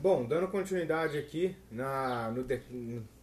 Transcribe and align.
Bom, 0.00 0.26
dando 0.26 0.48
continuidade 0.48 1.16
aqui 1.16 1.56
na, 1.70 2.30
no, 2.30 2.44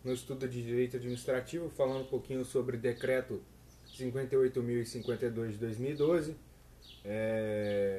no 0.03 0.13
estudo 0.13 0.47
de 0.47 0.63
direito 0.63 0.97
administrativo, 0.97 1.69
falando 1.69 2.01
um 2.01 2.07
pouquinho 2.07 2.43
sobre 2.43 2.77
decreto 2.77 3.41
58.052 3.95 5.51
de 5.51 5.57
2012. 5.57 6.35
É, 7.05 7.97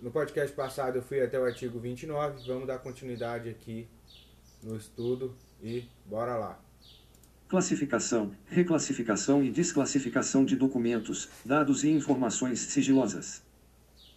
no 0.00 0.10
podcast 0.10 0.54
passado 0.56 0.96
eu 0.96 1.02
fui 1.02 1.20
até 1.20 1.38
o 1.38 1.44
artigo 1.44 1.78
29, 1.78 2.46
vamos 2.46 2.66
dar 2.66 2.78
continuidade 2.78 3.50
aqui 3.50 3.86
no 4.62 4.76
estudo 4.76 5.36
e 5.62 5.84
bora 6.06 6.36
lá. 6.36 6.60
Classificação, 7.46 8.34
reclassificação 8.46 9.42
e 9.44 9.50
desclassificação 9.50 10.44
de 10.44 10.56
documentos, 10.56 11.28
dados 11.44 11.84
e 11.84 11.90
informações 11.90 12.58
sigilosas. 12.60 13.42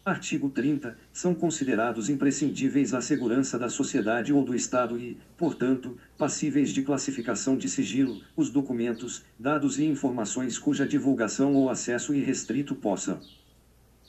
Artigo 0.03 0.49
30. 0.49 0.97
São 1.13 1.35
considerados 1.35 2.09
imprescindíveis 2.09 2.91
à 2.91 3.01
segurança 3.01 3.59
da 3.59 3.69
sociedade 3.69 4.33
ou 4.33 4.43
do 4.43 4.55
Estado 4.55 4.97
e, 4.97 5.15
portanto, 5.37 5.95
passíveis 6.17 6.71
de 6.71 6.81
classificação 6.81 7.55
de 7.55 7.69
sigilo, 7.69 8.19
os 8.35 8.49
documentos, 8.49 9.23
dados 9.37 9.77
e 9.77 9.85
informações 9.85 10.57
cuja 10.57 10.87
divulgação 10.87 11.53
ou 11.53 11.69
acesso 11.69 12.15
irrestrito 12.15 12.73
possam 12.73 13.19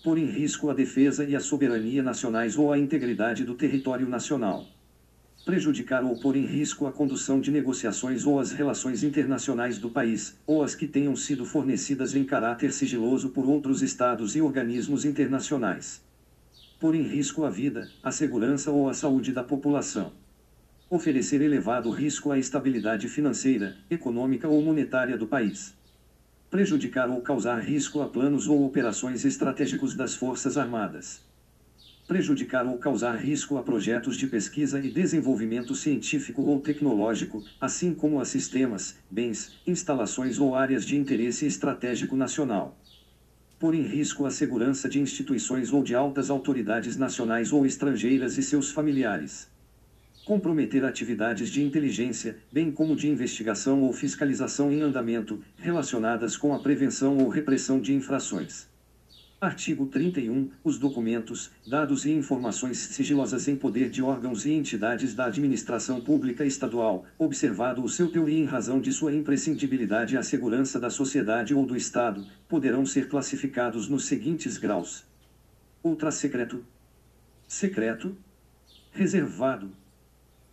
pôr 0.02 0.16
em 0.16 0.24
risco 0.24 0.70
a 0.70 0.74
defesa 0.74 1.24
e 1.24 1.36
a 1.36 1.40
soberania 1.40 2.02
nacionais 2.02 2.56
ou 2.56 2.72
a 2.72 2.78
integridade 2.78 3.44
do 3.44 3.54
território 3.54 4.08
nacional 4.08 4.66
prejudicar 5.44 6.04
ou 6.04 6.16
pôr 6.16 6.36
em 6.36 6.46
risco 6.46 6.86
a 6.86 6.92
condução 6.92 7.40
de 7.40 7.50
negociações 7.50 8.24
ou 8.24 8.38
as 8.38 8.52
relações 8.52 9.02
internacionais 9.02 9.76
do 9.76 9.90
país, 9.90 10.38
ou 10.46 10.62
as 10.62 10.74
que 10.74 10.86
tenham 10.86 11.16
sido 11.16 11.44
fornecidas 11.44 12.14
em 12.14 12.24
caráter 12.24 12.72
sigiloso 12.72 13.30
por 13.30 13.46
outros 13.46 13.82
estados 13.82 14.36
e 14.36 14.40
organismos 14.40 15.04
internacionais. 15.04 16.00
Pôr 16.78 16.94
em 16.94 17.02
risco 17.02 17.44
a 17.44 17.50
vida, 17.50 17.88
a 18.02 18.12
segurança 18.12 18.70
ou 18.70 18.88
a 18.88 18.94
saúde 18.94 19.32
da 19.32 19.42
população. 19.42 20.12
Oferecer 20.88 21.40
elevado 21.40 21.90
risco 21.90 22.30
à 22.30 22.38
estabilidade 22.38 23.08
financeira, 23.08 23.76
econômica 23.90 24.46
ou 24.46 24.62
monetária 24.62 25.16
do 25.16 25.26
país. 25.26 25.74
Prejudicar 26.50 27.08
ou 27.08 27.20
causar 27.20 27.58
risco 27.58 28.00
a 28.00 28.08
planos 28.08 28.46
ou 28.46 28.64
operações 28.64 29.24
estratégicos 29.24 29.94
das 29.94 30.14
Forças 30.14 30.56
Armadas 30.56 31.31
prejudicar 32.06 32.66
ou 32.66 32.76
causar 32.78 33.14
risco 33.14 33.56
a 33.56 33.62
projetos 33.62 34.16
de 34.16 34.26
pesquisa 34.26 34.80
e 34.80 34.90
desenvolvimento 34.90 35.74
científico 35.74 36.42
ou 36.42 36.60
tecnológico, 36.60 37.44
assim 37.60 37.94
como 37.94 38.20
a 38.20 38.24
sistemas, 38.24 38.98
bens, 39.10 39.52
instalações 39.66 40.38
ou 40.38 40.56
áreas 40.56 40.84
de 40.84 40.96
interesse 40.96 41.46
estratégico 41.46 42.16
nacional. 42.16 42.76
Pôr 43.58 43.74
em 43.74 43.82
risco 43.82 44.26
a 44.26 44.30
segurança 44.30 44.88
de 44.88 45.00
instituições 45.00 45.72
ou 45.72 45.84
de 45.84 45.94
altas 45.94 46.28
autoridades 46.28 46.96
nacionais 46.96 47.52
ou 47.52 47.64
estrangeiras 47.64 48.36
e 48.36 48.42
seus 48.42 48.72
familiares. 48.72 49.48
Comprometer 50.24 50.84
atividades 50.84 51.48
de 51.50 51.62
inteligência, 51.62 52.36
bem 52.52 52.72
como 52.72 52.96
de 52.96 53.08
investigação 53.08 53.82
ou 53.82 53.92
fiscalização 53.92 54.72
em 54.72 54.80
andamento, 54.80 55.40
relacionadas 55.56 56.36
com 56.36 56.52
a 56.52 56.58
prevenção 56.58 57.18
ou 57.18 57.28
repressão 57.28 57.80
de 57.80 57.94
infrações 57.94 58.71
Artigo 59.42 59.86
31. 59.86 60.50
Os 60.62 60.78
documentos, 60.78 61.50
dados 61.66 62.06
e 62.06 62.12
informações 62.12 62.78
sigilosas 62.78 63.48
em 63.48 63.56
poder 63.56 63.90
de 63.90 64.00
órgãos 64.00 64.46
e 64.46 64.52
entidades 64.52 65.16
da 65.16 65.24
administração 65.24 66.00
pública 66.00 66.46
estadual, 66.46 67.04
observado 67.18 67.82
o 67.82 67.88
seu 67.88 68.08
teor 68.08 68.28
e 68.28 68.38
em 68.38 68.44
razão 68.44 68.80
de 68.80 68.92
sua 68.92 69.12
imprescindibilidade 69.12 70.16
à 70.16 70.22
segurança 70.22 70.78
da 70.78 70.90
sociedade 70.90 71.52
ou 71.56 71.66
do 71.66 71.76
Estado, 71.76 72.24
poderão 72.48 72.86
ser 72.86 73.08
classificados 73.08 73.88
nos 73.88 74.04
seguintes 74.04 74.58
graus: 74.58 75.04
ultrasecreto, 75.82 76.64
secreto, 77.48 78.16
reservado. 78.92 79.72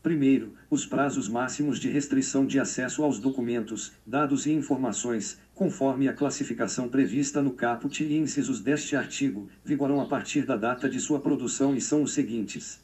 Primeiro, 0.02 0.56
os 0.68 0.84
prazos 0.84 1.30
máximos 1.30 1.78
de 1.78 1.90
restrição 1.90 2.44
de 2.44 2.60
acesso 2.60 3.04
aos 3.04 3.20
documentos, 3.20 3.92
dados 4.04 4.48
e 4.48 4.52
informações, 4.52 5.38
conforme 5.60 6.08
a 6.08 6.14
classificação 6.14 6.88
prevista 6.88 7.42
no 7.42 7.52
caput 7.52 8.02
e 8.02 8.18
incisos 8.18 8.62
deste 8.62 8.96
artigo, 8.96 9.50
vigoram 9.62 10.00
a 10.00 10.06
partir 10.06 10.46
da 10.46 10.56
data 10.56 10.90
de 10.90 11.02
sua 11.02 11.20
produção 11.20 11.76
e 11.76 11.82
são 11.82 12.02
os 12.02 12.14
seguintes: 12.14 12.80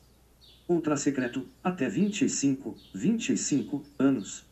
ultrasecreto, 0.68 1.48
até 1.64 1.88
25, 1.88 2.76
25 2.94 3.82
anos. 3.98 4.46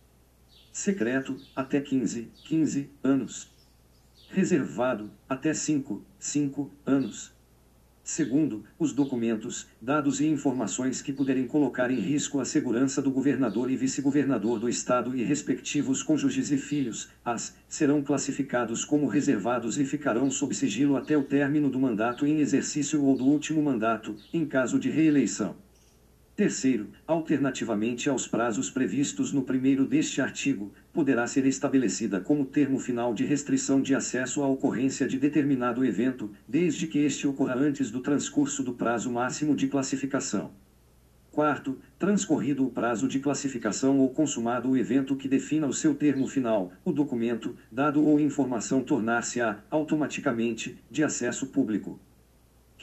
Secreto, 0.71 1.35
até 1.53 1.81
15, 1.81 2.31
15 2.45 2.89
anos. 3.03 3.51
Reservado, 4.29 5.11
até 5.27 5.53
5, 5.53 6.01
5 6.17 6.71
anos. 6.85 7.33
Segundo, 8.05 8.65
os 8.77 8.91
documentos, 8.91 9.65
dados 9.81 10.19
e 10.19 10.27
informações 10.27 11.01
que 11.01 11.13
puderem 11.13 11.47
colocar 11.47 11.89
em 11.89 12.01
risco 12.01 12.41
a 12.41 12.45
segurança 12.45 13.01
do 13.01 13.09
governador 13.09 13.71
e 13.71 13.77
vice-governador 13.77 14.59
do 14.59 14.67
Estado 14.67 15.15
e 15.15 15.23
respectivos 15.23 16.03
cônjuges 16.03 16.51
e 16.51 16.57
filhos, 16.57 17.07
as, 17.23 17.55
serão 17.65 18.03
classificados 18.03 18.83
como 18.83 19.07
reservados 19.07 19.79
e 19.79 19.85
ficarão 19.85 20.29
sob 20.29 20.53
sigilo 20.53 20.97
até 20.97 21.17
o 21.17 21.23
término 21.23 21.69
do 21.69 21.79
mandato 21.79 22.27
em 22.27 22.41
exercício 22.41 23.01
ou 23.01 23.15
do 23.15 23.23
último 23.23 23.63
mandato, 23.63 24.17
em 24.33 24.45
caso 24.45 24.77
de 24.77 24.89
reeleição. 24.89 25.55
Terceiro, 26.35 26.87
alternativamente 27.05 28.09
aos 28.09 28.25
prazos 28.25 28.67
previstos 28.67 29.31
no 29.31 29.43
primeiro 29.43 29.85
deste 29.85 30.19
artigo, 30.19 30.73
poderá 30.91 31.27
ser 31.27 31.45
estabelecida 31.45 32.19
como 32.19 32.43
termo 32.43 32.79
final 32.79 33.13
de 33.13 33.23
restrição 33.23 33.79
de 33.79 33.93
acesso 33.93 34.41
à 34.41 34.47
ocorrência 34.47 35.07
de 35.07 35.19
determinado 35.19 35.85
evento, 35.85 36.31
desde 36.47 36.87
que 36.87 36.97
este 36.97 37.27
ocorra 37.27 37.55
antes 37.55 37.91
do 37.91 38.01
transcurso 38.01 38.63
do 38.63 38.73
prazo 38.73 39.11
máximo 39.11 39.55
de 39.55 39.67
classificação. 39.67 40.49
Quarto, 41.31 41.77
transcorrido 41.99 42.65
o 42.65 42.71
prazo 42.71 43.07
de 43.07 43.19
classificação 43.19 43.99
ou 43.99 44.09
consumado 44.09 44.71
o 44.71 44.77
evento 44.77 45.15
que 45.15 45.27
defina 45.27 45.67
o 45.67 45.73
seu 45.73 45.93
termo 45.93 46.27
final, 46.27 46.73
o 46.83 46.91
documento, 46.91 47.55
dado 47.71 48.03
ou 48.03 48.19
informação 48.19 48.81
tornar-se-á, 48.81 49.59
automaticamente, 49.69 50.79
de 50.89 51.03
acesso 51.03 51.45
público. 51.45 51.99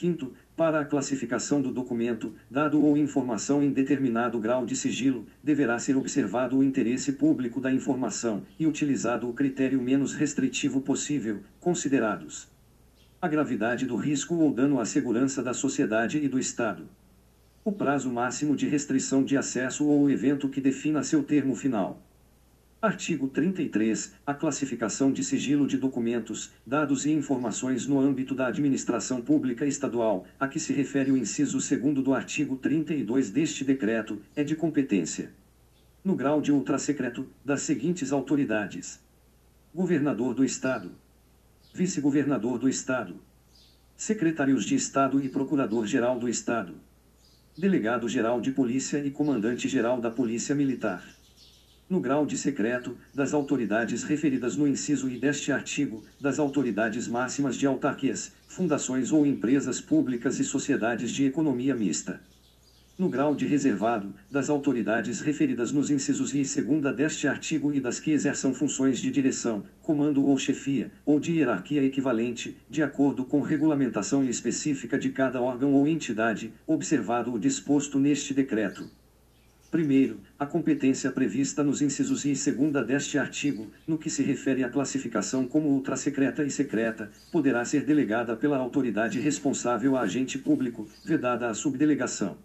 Quinto, 0.00 0.32
para 0.60 0.80
a 0.80 0.84
classificação 0.84 1.62
do 1.62 1.72
documento, 1.72 2.34
dado 2.50 2.84
ou 2.84 2.94
informação 2.94 3.62
em 3.62 3.70
determinado 3.70 4.38
grau 4.38 4.66
de 4.66 4.76
sigilo, 4.76 5.24
deverá 5.42 5.78
ser 5.78 5.96
observado 5.96 6.58
o 6.58 6.62
interesse 6.62 7.12
público 7.12 7.62
da 7.62 7.72
informação 7.72 8.42
e 8.58 8.66
utilizado 8.66 9.26
o 9.26 9.32
critério 9.32 9.80
menos 9.80 10.12
restritivo 10.12 10.82
possível, 10.82 11.40
considerados 11.58 12.46
a 13.22 13.26
gravidade 13.26 13.86
do 13.86 13.96
risco 13.96 14.34
ou 14.34 14.52
dano 14.52 14.78
à 14.78 14.84
segurança 14.84 15.42
da 15.42 15.54
sociedade 15.54 16.18
e 16.18 16.28
do 16.28 16.38
Estado. 16.38 16.86
O 17.64 17.72
prazo 17.72 18.12
máximo 18.12 18.54
de 18.54 18.68
restrição 18.68 19.24
de 19.24 19.38
acesso 19.38 19.86
ou 19.86 20.02
o 20.02 20.10
evento 20.10 20.46
que 20.46 20.60
defina 20.60 21.02
seu 21.02 21.22
termo 21.22 21.54
final. 21.54 22.02
Artigo 22.82 23.28
33. 23.28 24.14
A 24.26 24.32
classificação 24.32 25.12
de 25.12 25.22
sigilo 25.22 25.66
de 25.66 25.76
documentos, 25.76 26.50
dados 26.66 27.04
e 27.04 27.10
informações 27.10 27.86
no 27.86 28.00
âmbito 28.00 28.34
da 28.34 28.46
administração 28.46 29.20
pública 29.20 29.66
estadual, 29.66 30.24
a 30.40 30.48
que 30.48 30.58
se 30.58 30.72
refere 30.72 31.12
o 31.12 31.16
inciso 31.18 31.58
2 31.58 32.02
do 32.02 32.14
artigo 32.14 32.56
32 32.56 33.28
deste 33.28 33.64
decreto, 33.64 34.22
é 34.34 34.42
de 34.42 34.56
competência. 34.56 35.30
No 36.02 36.16
grau 36.16 36.40
de 36.40 36.52
ultrasecreto, 36.52 37.28
das 37.44 37.60
seguintes 37.60 38.12
autoridades: 38.12 38.98
Governador 39.74 40.32
do 40.32 40.42
Estado, 40.42 40.90
Vice-Governador 41.74 42.58
do 42.58 42.66
Estado, 42.66 43.16
Secretários 43.94 44.64
de 44.64 44.74
Estado 44.74 45.22
e 45.22 45.28
Procurador-Geral 45.28 46.18
do 46.18 46.30
Estado, 46.30 46.72
Delegado-Geral 47.58 48.40
de 48.40 48.52
Polícia 48.52 49.04
e 49.04 49.10
Comandante-Geral 49.10 50.00
da 50.00 50.10
Polícia 50.10 50.54
Militar 50.54 51.19
no 51.90 51.98
grau 51.98 52.24
de 52.24 52.38
secreto, 52.38 52.96
das 53.12 53.34
autoridades 53.34 54.04
referidas 54.04 54.56
no 54.56 54.68
inciso 54.68 55.10
I 55.10 55.18
deste 55.18 55.50
artigo, 55.50 56.04
das 56.20 56.38
autoridades 56.38 57.08
máximas 57.08 57.56
de 57.56 57.66
autarquias, 57.66 58.32
fundações 58.46 59.10
ou 59.10 59.26
empresas 59.26 59.80
públicas 59.80 60.38
e 60.38 60.44
sociedades 60.44 61.10
de 61.10 61.24
economia 61.24 61.74
mista. 61.74 62.20
No 62.96 63.08
grau 63.08 63.34
de 63.34 63.44
reservado, 63.44 64.14
das 64.30 64.48
autoridades 64.48 65.20
referidas 65.20 65.72
nos 65.72 65.90
incisos 65.90 66.32
I 66.32 66.42
e 66.42 66.44
segunda 66.44 66.92
deste 66.92 67.26
artigo 67.26 67.74
e 67.74 67.80
das 67.80 67.98
que 67.98 68.12
exerçam 68.12 68.54
funções 68.54 69.00
de 69.00 69.10
direção, 69.10 69.64
comando 69.82 70.24
ou 70.24 70.38
chefia, 70.38 70.92
ou 71.04 71.18
de 71.18 71.32
hierarquia 71.32 71.82
equivalente, 71.82 72.56
de 72.68 72.84
acordo 72.84 73.24
com 73.24 73.40
regulamentação 73.40 74.22
específica 74.22 74.96
de 74.96 75.10
cada 75.10 75.40
órgão 75.42 75.72
ou 75.72 75.88
entidade, 75.88 76.52
observado 76.68 77.32
o 77.32 77.38
disposto 77.38 77.98
neste 77.98 78.32
decreto. 78.32 78.88
Primeiro, 79.70 80.18
a 80.36 80.44
competência 80.44 81.12
prevista 81.12 81.62
nos 81.62 81.80
incisos 81.80 82.24
I 82.24 82.32
e 82.32 82.36
segunda 82.36 82.82
deste 82.82 83.16
artigo, 83.16 83.70
no 83.86 83.98
que 83.98 84.10
se 84.10 84.20
refere 84.20 84.64
à 84.64 84.68
classificação 84.68 85.46
como 85.46 85.68
ultrasecreta 85.68 86.42
e 86.42 86.50
secreta, 86.50 87.08
poderá 87.30 87.64
ser 87.64 87.84
delegada 87.84 88.34
pela 88.34 88.56
autoridade 88.56 89.20
responsável 89.20 89.96
a 89.96 90.00
agente 90.00 90.36
público, 90.36 90.88
vedada 91.04 91.48
a 91.48 91.54
subdelegação. 91.54 92.36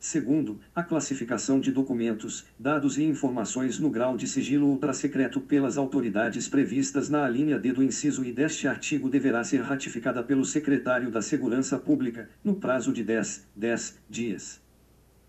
Segundo, 0.00 0.58
a 0.74 0.82
classificação 0.82 1.60
de 1.60 1.70
documentos, 1.70 2.46
dados 2.58 2.96
e 2.96 3.04
informações 3.04 3.78
no 3.78 3.90
grau 3.90 4.16
de 4.16 4.26
sigilo 4.26 4.66
ultrasecreto 4.66 5.42
pelas 5.42 5.76
autoridades 5.76 6.48
previstas 6.48 7.10
na 7.10 7.22
alínea 7.22 7.58
D 7.58 7.70
do 7.70 7.82
inciso 7.82 8.24
I 8.24 8.32
deste 8.32 8.66
artigo 8.66 9.10
deverá 9.10 9.44
ser 9.44 9.60
ratificada 9.60 10.22
pelo 10.22 10.44
secretário 10.44 11.10
da 11.10 11.20
Segurança 11.20 11.78
Pública, 11.78 12.30
no 12.42 12.54
prazo 12.54 12.94
de 12.94 13.04
10, 13.04 13.46
10 13.54 13.98
dias 14.08 14.65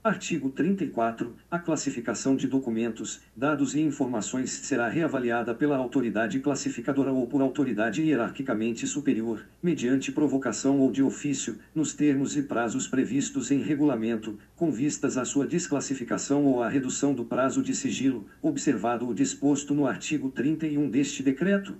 Artigo 0.07 0.49
34. 0.49 1.35
A 1.51 1.59
classificação 1.59 2.37
de 2.37 2.47
documentos, 2.47 3.19
dados 3.35 3.75
e 3.75 3.81
informações 3.81 4.51
será 4.51 4.87
reavaliada 4.87 5.53
pela 5.53 5.75
autoridade 5.75 6.39
classificadora 6.39 7.11
ou 7.11 7.27
por 7.27 7.41
autoridade 7.41 8.01
hierarquicamente 8.01 8.87
superior, 8.87 9.45
mediante 9.61 10.09
provocação 10.09 10.79
ou 10.79 10.89
de 10.93 11.03
ofício, 11.03 11.57
nos 11.75 11.93
termos 11.93 12.37
e 12.37 12.43
prazos 12.43 12.87
previstos 12.87 13.51
em 13.51 13.61
regulamento, 13.61 14.39
com 14.55 14.71
vistas 14.71 15.17
à 15.17 15.25
sua 15.25 15.45
desclassificação 15.45 16.45
ou 16.45 16.63
à 16.63 16.69
redução 16.69 17.13
do 17.13 17.25
prazo 17.25 17.61
de 17.61 17.75
sigilo, 17.75 18.25
observado 18.41 19.05
o 19.09 19.13
disposto 19.13 19.75
no 19.75 19.85
artigo 19.85 20.29
31 20.29 20.89
deste 20.89 21.21
decreto. 21.21 21.75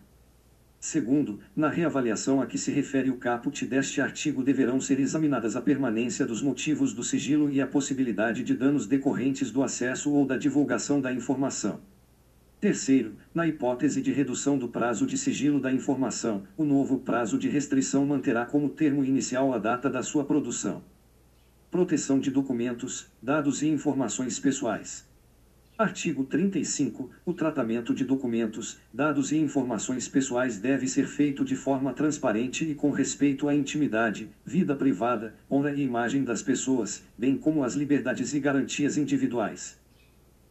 Segundo, 0.80 1.40
na 1.56 1.70
reavaliação 1.70 2.40
a 2.40 2.46
que 2.46 2.58
se 2.58 2.72
refere 2.72 3.10
o 3.10 3.18
caput 3.18 3.66
deste 3.66 4.00
artigo 4.00 4.44
deverão 4.44 4.80
ser 4.80 5.00
examinadas 5.00 5.56
a 5.56 5.62
permanência 5.62 6.26
dos 6.26 6.42
motivos 6.42 6.94
do 6.94 7.04
sigilo 7.04 7.50
e 7.50 7.60
a 7.60 7.66
possibilidade 7.66 8.44
de 8.44 8.54
danos 8.54 8.86
decorrentes 8.86 9.52
do 9.52 9.64
acesso 9.64 10.12
ou 10.12 10.26
da 10.26 10.38
divulgação 10.38 11.02
da 11.02 11.12
informação. 11.12 11.82
Terceiro, 12.60 13.16
na 13.34 13.48
hipótese 13.48 14.02
de 14.02 14.12
redução 14.12 14.58
do 14.58 14.68
prazo 14.68 15.06
de 15.06 15.18
sigilo 15.18 15.60
da 15.60 15.72
informação, 15.72 16.44
o 16.56 16.64
novo 16.64 17.00
prazo 17.00 17.38
de 17.38 17.50
restrição 17.50 18.06
manterá 18.06 18.46
como 18.46 18.70
termo 18.70 19.04
inicial 19.04 19.54
a 19.54 19.58
data 19.58 19.90
da 19.90 20.04
sua 20.04 20.26
produção. 20.26 20.84
Proteção 21.70 22.20
de 22.20 22.32
documentos, 22.32 23.12
dados 23.22 23.62
e 23.62 23.68
informações 23.68 24.40
pessoais. 24.40 25.08
Artigo 25.78 26.24
35. 26.24 27.12
O 27.24 27.36
tratamento 27.36 27.94
de 27.94 28.04
documentos, 28.04 28.80
dados 28.92 29.32
e 29.32 29.38
informações 29.38 30.08
pessoais 30.08 30.58
deve 30.58 30.88
ser 30.88 31.06
feito 31.06 31.46
de 31.46 31.56
forma 31.56 31.94
transparente 31.94 32.66
e 32.66 32.74
com 32.74 32.90
respeito 32.90 33.48
à 33.48 33.54
intimidade, 33.54 34.28
vida 34.44 34.76
privada, 34.76 35.36
honra 35.52 35.72
e 35.72 35.84
imagem 35.84 36.24
das 36.24 36.42
pessoas, 36.42 37.04
bem 37.16 37.38
como 37.38 37.64
às 37.64 37.76
liberdades 37.76 38.34
e 38.34 38.40
garantias 38.40 38.98
individuais. 38.98 39.80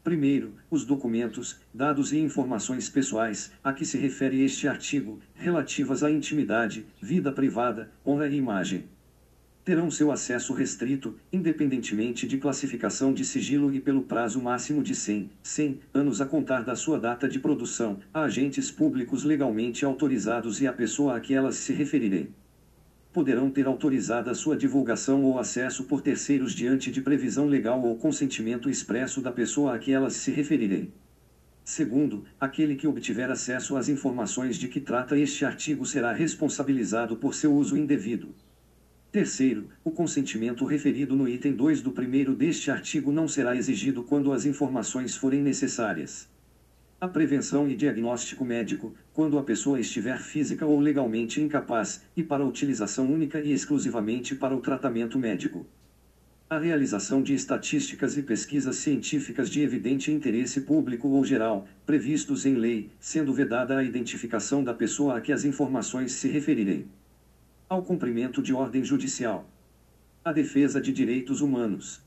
Primeiro, 0.05 0.53
os 0.71 0.85
documentos, 0.85 1.59
dados 1.75 2.13
e 2.13 2.19
informações 2.19 2.89
pessoais, 2.89 3.51
a 3.65 3.73
que 3.73 3.85
se 3.85 3.99
refere 3.99 4.45
este 4.45 4.69
artigo, 4.69 5.19
relativas 5.35 6.05
à 6.05 6.11
intimidade, 6.11 6.87
vida 7.03 7.33
privada, 7.33 7.91
honra 8.07 8.29
e 8.29 8.37
imagem 8.37 8.85
terão 9.67 9.91
seu 9.91 10.13
acesso 10.13 10.53
restrito, 10.53 11.17
independentemente 11.33 12.25
de 12.25 12.39
classificação 12.39 13.13
de 13.13 13.25
sigilo 13.25 13.75
e 13.75 13.81
pelo 13.81 14.03
prazo 14.03 14.41
máximo 14.41 14.81
de 14.81 14.95
100, 14.95 15.29
100 15.43 15.81
anos 15.93 16.21
a 16.21 16.25
contar 16.25 16.63
da 16.63 16.77
sua 16.77 17.01
data 17.01 17.29
de 17.29 17.41
produção, 17.41 17.99
a 18.15 18.23
agentes 18.23 18.71
públicos 18.71 19.25
legalmente 19.25 19.85
autorizados 19.85 20.61
e 20.61 20.69
a 20.69 20.73
pessoa 20.73 21.17
a 21.17 21.21
que 21.21 21.35
elas 21.35 21.57
se 21.57 21.73
referirem. 21.73 22.29
Poderão 23.13 23.51
ter 23.51 23.67
autorizada 23.67 24.33
sua 24.35 24.57
divulgação 24.57 25.25
ou 25.25 25.37
acesso 25.37 25.83
por 25.83 26.01
terceiros 26.01 26.53
diante 26.53 26.89
de 26.89 27.01
previsão 27.01 27.49
legal 27.49 27.83
ou 27.83 27.97
consentimento 27.97 28.71
expresso 28.71 29.21
da 29.21 29.33
pessoa 29.33 29.75
a 29.75 29.79
que 29.81 29.91
elas 29.91 30.13
se 30.13 30.31
referirem. 30.31 30.93
Segundo, 31.65 32.25
aquele 32.39 32.77
que 32.77 32.87
obtiver 32.87 33.33
acesso 33.33 33.77
às 33.77 33.89
informações 33.89 34.59
de 34.59 34.69
que 34.69 34.81
trata 34.81 35.19
este 35.19 35.45
artigo 35.45 35.85
será 35.85 36.13
responsabilizado 36.13 37.17
por 37.17 37.35
seu 37.35 37.53
uso 37.53 37.77
indevido. 37.77 38.33
Terceiro, 39.17 39.71
o 39.83 39.91
consentimento 39.91 40.67
referido 40.67 41.17
no 41.17 41.27
item 41.27 41.55
2 41.55 41.81
do 41.81 41.91
primeiro 41.91 42.35
deste 42.35 42.71
artigo 42.71 43.11
não 43.11 43.27
será 43.27 43.57
exigido 43.57 44.03
quando 44.03 44.31
as 44.31 44.45
informações 44.45 45.17
forem 45.17 45.41
necessárias. 45.41 46.29
A 47.01 47.09
prevenção 47.09 47.67
e 47.67 47.75
diagnóstico 47.75 48.45
médico, 48.45 48.95
quando 49.15 49.39
a 49.39 49.43
pessoa 49.43 49.81
estiver 49.81 50.21
física 50.21 50.67
ou 50.67 50.79
legalmente 50.79 51.41
incapaz, 51.41 52.05
e 52.15 52.23
para 52.23 52.45
utilização 52.45 53.11
única 53.11 53.41
e 53.41 53.55
exclusivamente 53.55 54.35
para 54.35 54.55
o 54.55 54.61
tratamento 54.61 55.19
médico. 55.19 55.67
A 56.51 56.59
realização 56.59 57.23
de 57.23 57.33
estatísticas 57.33 58.19
e 58.19 58.23
pesquisas 58.23 58.77
científicas 58.77 59.49
de 59.49 59.63
evidente 59.63 60.13
interesse 60.13 60.61
público 60.61 61.09
ou 61.09 61.25
geral, 61.25 61.67
previstos 61.87 62.45
em 62.45 62.57
lei, 62.57 62.91
sendo 63.01 63.33
vedada 63.33 63.79
a 63.79 63.83
identificação 63.83 64.63
da 64.63 64.75
pessoa 64.75 65.17
a 65.17 65.23
que 65.23 65.33
as 65.33 65.47
informações 65.47 66.13
se 66.13 66.29
referirem 66.29 66.87
ao 67.69 67.83
cumprimento 67.83 68.41
de 68.41 68.55
ordem 68.55 68.85
judicial, 68.85 69.45
à 70.25 70.33
defesa 70.33 70.81
de 70.81 70.93
direitos 70.93 71.41
humanos, 71.41 72.01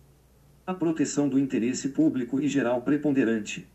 à 0.65 0.73
proteção 0.73 1.27
do 1.27 1.37
interesse 1.37 1.89
público 1.89 2.39
e 2.39 2.47
geral 2.47 2.81
preponderante. 2.81 3.67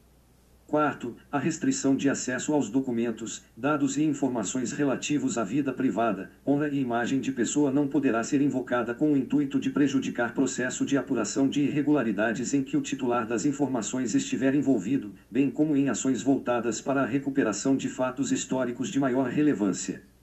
Quarto, 0.67 1.15
a 1.31 1.39
restrição 1.39 1.95
de 1.95 2.09
acesso 2.09 2.55
aos 2.55 2.71
documentos, 2.71 3.45
dados 3.55 3.99
e 3.99 4.03
informações 4.03 4.73
relativos 4.73 5.37
à 5.37 5.45
vida 5.45 5.75
privada, 5.75 6.31
honra 6.47 6.69
e 6.69 6.81
imagem 6.81 7.21
de 7.21 7.31
pessoa 7.31 7.71
não 7.71 7.87
poderá 7.87 8.25
ser 8.25 8.41
invocada 8.41 8.95
com 8.95 9.13
o 9.13 9.17
intuito 9.17 9.61
de 9.61 9.69
prejudicar 9.69 10.33
processo 10.33 10.87
de 10.87 10.97
apuração 10.97 11.51
de 11.51 11.61
irregularidades 11.65 12.55
em 12.55 12.63
que 12.63 12.79
o 12.79 12.81
titular 12.81 13.27
das 13.27 13.45
informações 13.45 14.15
estiver 14.15 14.55
envolvido, 14.55 15.13
bem 15.31 15.51
como 15.51 15.77
em 15.77 15.91
ações 15.91 16.23
voltadas 16.23 16.81
para 16.81 17.03
a 17.03 17.07
recuperação 17.07 17.77
de 17.77 17.91
fatos 17.91 18.33
históricos 18.33 18.89
de 18.89 18.99
maior 18.99 19.29
relevância. 19.29 20.14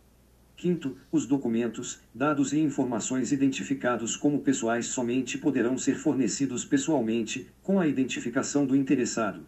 Quinto, 0.62 0.96
os 1.12 1.25
documentos, 1.25 2.02
dados 2.13 2.54
e 2.54 2.60
informações 2.60 3.31
identificados 3.31 4.16
como 4.16 4.42
pessoais 4.42 4.86
somente 4.86 5.36
poderão 5.36 5.75
ser 5.75 5.96
fornecidos 5.96 6.63
pessoalmente, 6.63 7.48
com 7.63 7.80
a 7.80 7.88
identificação 7.88 8.63
do 8.63 8.75
interessado. 8.75 9.42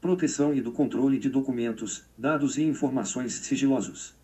Proteção 0.00 0.52
e 0.52 0.60
do 0.60 0.72
controle 0.72 1.20
de 1.20 1.28
documentos, 1.28 2.02
dados 2.18 2.58
e 2.58 2.64
informações 2.64 3.32
sigilosos. 3.34 4.16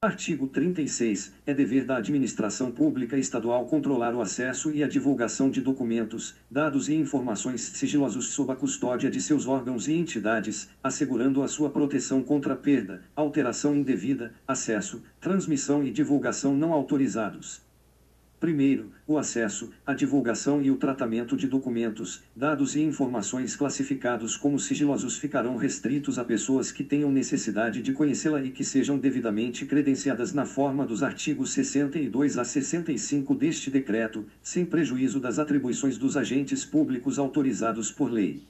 Artigo 0.00 0.46
36. 0.46 1.32
É 1.44 1.52
dever 1.52 1.84
da 1.84 1.96
administração 1.96 2.70
pública 2.70 3.18
estadual 3.18 3.66
controlar 3.66 4.14
o 4.14 4.20
acesso 4.20 4.70
e 4.70 4.84
a 4.84 4.86
divulgação 4.86 5.50
de 5.50 5.60
documentos, 5.60 6.36
dados 6.48 6.88
e 6.88 6.94
informações 6.94 7.62
sigilosos 7.62 8.28
sob 8.28 8.52
a 8.52 8.54
custódia 8.54 9.10
de 9.10 9.20
seus 9.20 9.48
órgãos 9.48 9.88
e 9.88 9.94
entidades, 9.94 10.70
assegurando 10.80 11.42
a 11.42 11.48
sua 11.48 11.68
proteção 11.68 12.22
contra 12.22 12.54
perda, 12.54 13.02
alteração 13.16 13.74
indevida, 13.74 14.32
acesso, 14.46 15.02
transmissão 15.20 15.82
e 15.82 15.90
divulgação 15.90 16.56
não 16.56 16.72
autorizados. 16.72 17.66
Primeiro, 18.40 18.92
o 19.04 19.18
acesso, 19.18 19.72
a 19.84 19.92
divulgação 19.92 20.62
e 20.62 20.70
o 20.70 20.76
tratamento 20.76 21.36
de 21.36 21.48
documentos, 21.48 22.22
dados 22.36 22.76
e 22.76 22.80
informações 22.80 23.56
classificados 23.56 24.36
como 24.36 24.60
sigilosos 24.60 25.18
ficarão 25.18 25.56
restritos 25.56 26.20
a 26.20 26.24
pessoas 26.24 26.70
que 26.70 26.84
tenham 26.84 27.10
necessidade 27.10 27.82
de 27.82 27.92
conhecê-la 27.92 28.40
e 28.44 28.50
que 28.50 28.62
sejam 28.62 28.96
devidamente 28.96 29.66
credenciadas 29.66 30.32
na 30.32 30.46
forma 30.46 30.86
dos 30.86 31.02
artigos 31.02 31.50
62 31.50 32.38
a 32.38 32.44
65 32.44 33.34
deste 33.34 33.72
decreto, 33.72 34.24
sem 34.40 34.64
prejuízo 34.64 35.18
das 35.18 35.40
atribuições 35.40 35.98
dos 35.98 36.16
agentes 36.16 36.64
públicos 36.64 37.18
autorizados 37.18 37.90
por 37.90 38.08
lei. 38.08 38.46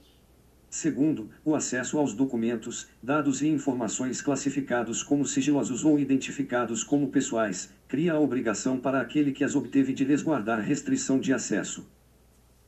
Segundo, 0.71 1.31
o 1.45 1.55
acesso 1.55 1.99
aos 1.99 2.13
documentos, 2.13 2.89
dados 3.03 3.41
e 3.41 3.49
informações 3.49 4.21
classificados 4.21 5.03
como 5.03 5.25
sigilosos 5.25 5.85
ou 5.85 5.99
identificados 5.99 6.85
como 6.85 7.09
pessoais, 7.09 7.71
cria 7.89 8.13
a 8.13 8.21
obrigação 8.21 8.79
para 8.79 9.01
aquele 9.01 9.33
que 9.33 9.45
as 9.45 9.55
obteve 9.55 9.95
de 9.95 10.05
resguardar 10.05 10.61
restrição 10.61 11.19
de 11.19 11.33
acesso. 11.33 11.87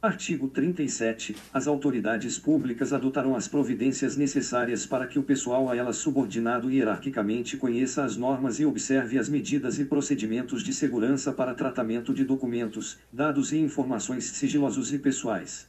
Artigo 0.02 0.48
37. 0.48 1.36
As 1.52 1.66
autoridades 1.66 2.38
públicas 2.38 2.94
adotarão 2.94 3.36
as 3.36 3.46
providências 3.46 4.16
necessárias 4.16 4.86
para 4.86 5.06
que 5.06 5.18
o 5.18 5.22
pessoal 5.22 5.68
a 5.68 5.76
elas 5.76 5.96
subordinado 5.96 6.70
hierarquicamente 6.70 7.58
conheça 7.58 8.02
as 8.02 8.16
normas 8.16 8.58
e 8.58 8.64
observe 8.64 9.18
as 9.18 9.28
medidas 9.28 9.78
e 9.78 9.84
procedimentos 9.84 10.62
de 10.62 10.72
segurança 10.72 11.34
para 11.34 11.52
tratamento 11.52 12.14
de 12.14 12.24
documentos, 12.24 12.96
dados 13.12 13.52
e 13.52 13.58
informações 13.58 14.24
sigilosos 14.24 14.90
e 14.90 14.98
pessoais. 14.98 15.68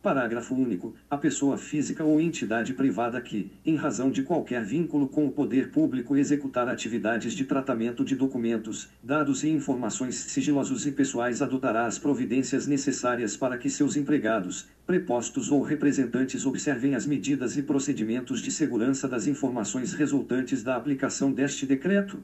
Parágrafo 0.00 0.54
único. 0.54 0.94
A 1.10 1.16
pessoa 1.16 1.58
física 1.58 2.04
ou 2.04 2.20
entidade 2.20 2.72
privada 2.72 3.20
que, 3.20 3.50
em 3.66 3.74
razão 3.74 4.12
de 4.12 4.22
qualquer 4.22 4.64
vínculo 4.64 5.08
com 5.08 5.26
o 5.26 5.32
poder 5.32 5.72
público, 5.72 6.16
executar 6.16 6.68
atividades 6.68 7.32
de 7.32 7.44
tratamento 7.44 8.04
de 8.04 8.14
documentos, 8.14 8.88
dados 9.02 9.42
e 9.42 9.48
informações 9.48 10.14
sigilosos 10.14 10.86
e 10.86 10.92
pessoais 10.92 11.42
adotará 11.42 11.84
as 11.84 11.98
providências 11.98 12.68
necessárias 12.68 13.36
para 13.36 13.58
que 13.58 13.68
seus 13.68 13.96
empregados, 13.96 14.68
prepostos 14.86 15.50
ou 15.50 15.62
representantes 15.62 16.46
observem 16.46 16.94
as 16.94 17.04
medidas 17.04 17.56
e 17.56 17.62
procedimentos 17.62 18.40
de 18.40 18.52
segurança 18.52 19.08
das 19.08 19.26
informações 19.26 19.92
resultantes 19.94 20.62
da 20.62 20.76
aplicação 20.76 21.32
deste 21.32 21.66
decreto. 21.66 22.22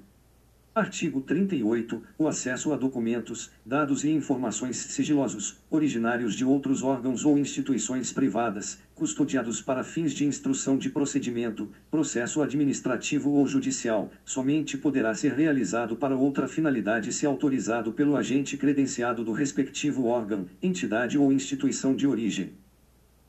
Artigo 0.76 1.20
38. 1.20 2.02
O 2.18 2.26
acesso 2.26 2.72
a 2.72 2.76
documentos, 2.76 3.48
dados 3.64 4.02
e 4.02 4.10
informações 4.10 4.76
sigilosos, 4.76 5.56
originários 5.70 6.34
de 6.34 6.44
outros 6.44 6.82
órgãos 6.82 7.24
ou 7.24 7.38
instituições 7.38 8.12
privadas, 8.12 8.80
custodiados 8.92 9.62
para 9.62 9.84
fins 9.84 10.12
de 10.12 10.24
instrução 10.24 10.76
de 10.76 10.90
procedimento, 10.90 11.70
processo 11.88 12.42
administrativo 12.42 13.30
ou 13.30 13.46
judicial, 13.46 14.10
somente 14.24 14.76
poderá 14.76 15.14
ser 15.14 15.34
realizado 15.34 15.94
para 15.94 16.16
outra 16.16 16.48
finalidade 16.48 17.12
se 17.12 17.24
autorizado 17.24 17.92
pelo 17.92 18.16
agente 18.16 18.56
credenciado 18.56 19.22
do 19.22 19.30
respectivo 19.30 20.06
órgão, 20.06 20.44
entidade 20.60 21.16
ou 21.16 21.32
instituição 21.32 21.94
de 21.94 22.04
origem. 22.04 22.50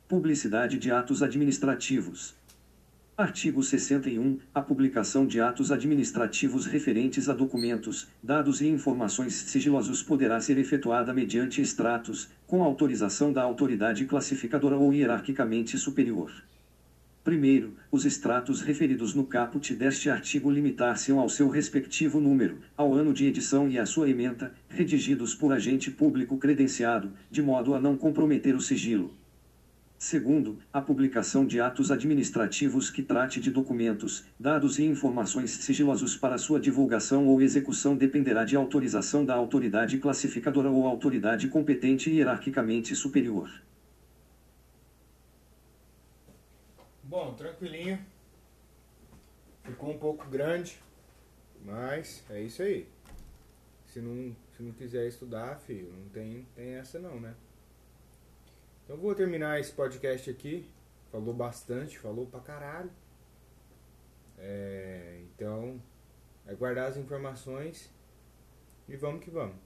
Publicidade 0.08 0.80
de 0.80 0.90
atos 0.90 1.22
administrativos. 1.22 2.34
Artigo 3.18 3.64
61. 3.64 4.40
A 4.54 4.62
publicação 4.62 5.26
de 5.26 5.40
atos 5.40 5.72
administrativos 5.72 6.66
referentes 6.66 7.30
a 7.30 7.34
documentos, 7.34 8.10
dados 8.22 8.60
e 8.60 8.68
informações 8.68 9.34
sigilosos 9.34 10.04
poderá 10.04 10.38
ser 10.42 10.58
efetuada 10.58 11.14
mediante 11.14 11.62
extratos, 11.62 12.30
com 12.46 12.62
autorização 12.62 13.32
da 13.32 13.42
autoridade 13.42 14.04
classificadora 14.04 14.76
ou 14.76 14.94
hierarquicamente 14.94 15.78
superior. 15.78 16.30
Primeiro, 17.24 17.74
os 17.90 18.04
extratos 18.04 18.60
referidos 18.60 19.14
no 19.14 19.24
caput 19.24 19.74
deste 19.74 20.10
artigo 20.10 20.52
limitar-se-ão 20.52 21.18
ao 21.18 21.30
seu 21.30 21.48
respectivo 21.48 22.20
número, 22.20 22.58
ao 22.76 22.94
ano 22.94 23.14
de 23.14 23.26
edição 23.28 23.70
e 23.70 23.80
à 23.80 23.86
sua 23.86 24.10
ementa, 24.10 24.54
redigidos 24.68 25.34
por 25.34 25.54
agente 25.54 25.90
público 25.90 26.38
credenciado, 26.38 27.14
de 27.32 27.42
modo 27.42 27.74
a 27.76 27.80
não 27.80 27.96
comprometer 27.96 28.54
o 28.58 28.62
sigilo. 28.62 29.14
Segundo, 29.98 30.60
a 30.74 30.82
publicação 30.82 31.46
de 31.48 31.60
atos 31.60 31.90
administrativos 31.90 32.90
que 32.90 33.02
trate 33.02 33.40
de 33.40 33.50
documentos, 33.50 34.26
dados 34.38 34.78
e 34.78 34.84
informações 34.84 35.52
sigilosos 35.52 36.18
para 36.18 36.38
sua 36.38 36.60
divulgação 36.60 37.28
ou 37.28 37.42
execução 37.42 37.96
dependerá 37.96 38.44
de 38.44 38.58
autorização 38.58 39.26
da 39.26 39.34
autoridade 39.34 39.98
classificadora 39.98 40.70
ou 40.70 40.86
autoridade 40.86 41.48
competente 41.48 42.12
hierarquicamente 42.12 42.94
superior. 42.94 43.50
Bom, 47.02 47.34
tranquilinho. 47.34 47.98
Ficou 49.64 49.92
um 49.92 49.98
pouco 49.98 50.28
grande, 50.30 50.78
mas 51.64 52.24
é 52.30 52.42
isso 52.42 52.62
aí. 52.62 52.86
Se 53.88 54.00
não, 54.02 54.36
se 54.56 54.62
não 54.62 54.74
quiser 54.74 55.08
estudar, 55.08 55.58
filho, 55.60 55.92
não 55.92 56.10
tem, 56.10 56.46
tem 56.54 56.74
essa 56.74 57.00
não, 57.00 57.20
né? 57.20 57.34
Então 58.86 58.98
vou 58.98 59.16
terminar 59.16 59.60
esse 59.60 59.74
podcast 59.74 60.30
aqui. 60.30 60.70
Falou 61.12 61.34
bastante, 61.34 61.98
falou 61.98 62.28
pra 62.28 62.40
caralho. 62.40 62.92
É, 64.38 65.22
então, 65.24 65.82
é 66.46 66.54
guardar 66.54 66.88
as 66.88 66.96
informações 66.96 67.92
e 68.88 68.96
vamos 68.96 69.24
que 69.24 69.32
vamos. 69.32 69.65